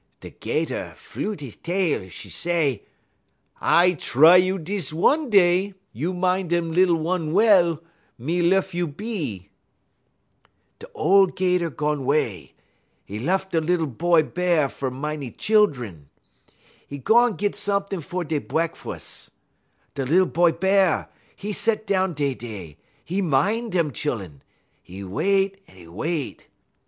"Da 0.21 0.31
'Gator 0.31 0.95
flut 0.97 1.43
'e 1.43 1.51
tail; 1.51 2.01
'e 2.01 2.09
say: 2.09 2.81
"'I 3.59 3.91
try 3.91 4.35
you 4.35 4.57
dis 4.57 4.91
one 4.91 5.29
day; 5.29 5.75
you 5.93 6.11
min' 6.11 6.47
dem 6.47 6.71
lil 6.73 6.95
one 6.95 7.33
well, 7.33 7.83
me 8.17 8.41
luf 8.41 8.73
you 8.73 8.87
be.' 8.87 9.49
"Da 10.79 10.87
ole 10.95 11.27
'Gator 11.27 11.69
gone 11.69 12.03
'way; 12.03 12.55
'e 13.07 13.19
luf 13.19 13.51
da 13.51 13.59
lil 13.59 13.85
boy 13.85 14.23
Bear 14.23 14.69
fer 14.69 14.89
min' 14.89 15.21
'e 15.21 15.29
chillun. 15.29 16.09
'E 16.89 16.97
gone 16.97 17.35
git 17.35 17.53
somet'ing 17.53 18.01
fer 18.01 18.23
dey 18.23 18.39
brekwus. 18.39 19.29
Da 19.93 20.01
lil 20.05 20.25
boy 20.25 20.51
Bear, 20.51 21.09
'e 21.43 21.53
set 21.53 21.85
down 21.85 22.13
dey 22.13 22.33
dey; 22.33 22.75
'e 23.07 23.21
min' 23.21 23.69
dem 23.69 23.91
chillun; 23.91 24.41
'e 24.89 25.03
wait 25.03 25.61
en 25.67 25.77
'e 25.77 25.87
wait. 25.87 26.47